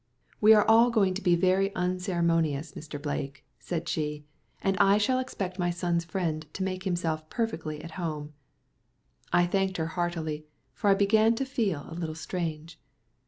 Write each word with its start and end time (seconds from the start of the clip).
"We 0.41 0.55
are 0.55 0.67
all 0.67 0.89
going 0.89 1.13
to 1.13 1.21
be 1.21 1.35
very 1.35 1.71
unceremonious, 1.75 2.71
Mr. 2.71 2.99
Blake," 2.99 3.45
she 3.59 3.83
said, 4.39 4.67
"and 4.67 4.75
I 4.79 4.97
shall 4.97 5.19
expect 5.19 5.59
my 5.59 5.69
son's 5.69 6.05
friend 6.05 6.43
to 6.53 6.63
make 6.63 6.85
himself 6.85 7.29
perfectly 7.29 7.83
at 7.83 7.91
home." 8.01 8.33
I 9.31 9.45
thanked 9.45 9.77
her 9.77 9.89
heartily, 9.93 10.47
for 10.73 10.89
I 10.89 10.95
began 10.95 11.35
to 11.35 11.45
feel 11.45 11.85
a 11.87 11.93
little 11.93 12.15
strange. 12.15 12.81